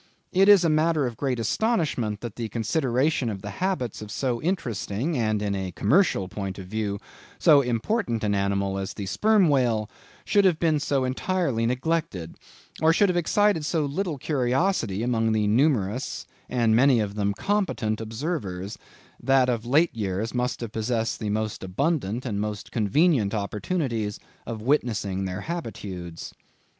It 0.31 0.49
is 0.49 0.65
a 0.65 0.67
matter 0.67 1.05
of 1.05 1.15
great 1.15 1.37
astonishment 1.39 2.21
that 2.21 2.35
the 2.35 2.49
consideration 2.49 3.29
of 3.29 3.43
the 3.43 3.51
habits 3.61 4.01
of 4.01 4.09
so 4.09 4.41
interesting, 4.41 5.15
and, 5.15 5.43
in 5.43 5.53
a 5.53 5.73
commercial 5.73 6.27
point 6.27 6.57
of 6.57 6.65
view, 6.65 6.97
so 7.37 7.61
important 7.61 8.23
an 8.23 8.33
animal 8.33 8.79
(as 8.79 8.95
the 8.95 9.05
Sperm 9.05 9.47
Whale) 9.47 9.91
should 10.25 10.43
have 10.43 10.57
been 10.57 10.79
so 10.79 11.03
entirely 11.03 11.67
neglected, 11.67 12.33
or 12.81 12.91
should 12.93 13.09
have 13.09 13.15
excited 13.15 13.63
so 13.63 13.85
little 13.85 14.17
curiosity 14.17 15.03
among 15.03 15.33
the 15.33 15.45
numerous, 15.45 16.25
and 16.49 16.75
many 16.75 16.99
of 16.99 17.13
them 17.13 17.35
competent 17.35 18.01
observers, 18.01 18.79
that 19.21 19.49
of 19.49 19.67
late 19.67 19.93
years, 19.95 20.33
must 20.33 20.61
have 20.61 20.71
possessed 20.71 21.19
the 21.19 21.29
most 21.29 21.63
abundant 21.63 22.25
and 22.25 22.39
the 22.39 22.41
most 22.41 22.71
convenient 22.71 23.35
opportunities 23.35 24.19
of 24.47 24.63
witnessing 24.63 25.25
their 25.25 25.41
habitudes." 25.41 26.33